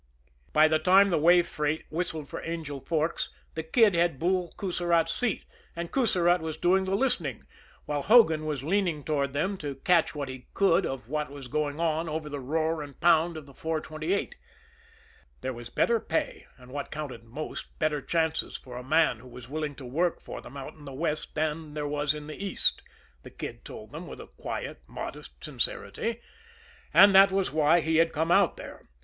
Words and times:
By 0.51 0.67
the 0.67 0.79
time 0.79 1.11
the 1.11 1.19
way 1.19 1.43
freight 1.43 1.85
whistled 1.91 2.27
for 2.27 2.43
Angel 2.43 2.79
Forks, 2.79 3.29
the 3.53 3.61
Kid 3.61 3.93
had 3.93 4.17
Bull 4.17 4.51
Coussirat's 4.57 5.13
seat, 5.13 5.45
and 5.75 5.91
Coussirat 5.91 6.41
was 6.41 6.57
doing 6.57 6.85
the 6.85 6.95
listening, 6.95 7.43
while 7.85 8.01
Hogan 8.01 8.47
was 8.47 8.63
leaning 8.63 9.03
toward 9.03 9.33
them 9.33 9.57
to 9.57 9.75
catch 9.75 10.15
what 10.15 10.27
he 10.27 10.47
could 10.55 10.87
of 10.87 11.07
what 11.07 11.29
was 11.29 11.47
going 11.47 11.79
on 11.79 12.09
over 12.09 12.29
the 12.29 12.39
roar 12.39 12.81
and 12.81 12.99
pound 12.99 13.37
of 13.37 13.45
the 13.45 13.53
428. 13.53 14.33
There 15.41 15.53
was 15.53 15.69
better 15.69 15.99
pay, 15.99 16.47
and, 16.57 16.71
what 16.71 16.89
counted 16.89 17.23
most, 17.23 17.77
better 17.77 18.01
chances 18.01 18.57
for 18.57 18.77
a 18.77 18.83
man 18.83 19.19
who 19.19 19.27
was 19.27 19.47
willing 19.49 19.75
to 19.75 19.85
work 19.85 20.19
for 20.19 20.41
them 20.41 20.57
out 20.57 20.73
in 20.73 20.85
the 20.85 20.93
West 20.93 21.35
than 21.35 21.75
there 21.75 21.87
was 21.87 22.15
in 22.15 22.25
the 22.25 22.43
East, 22.43 22.81
the 23.21 23.29
Kid 23.29 23.63
told 23.63 23.91
them 23.91 24.07
with 24.07 24.19
a 24.19 24.25
quiet, 24.25 24.81
modest 24.87 25.43
sincerity 25.43 26.21
and 26.91 27.13
that 27.13 27.31
was 27.31 27.51
why 27.51 27.81
he 27.81 27.97
had 27.97 28.11
come 28.11 28.31
out 28.31 28.57
there. 28.57 28.89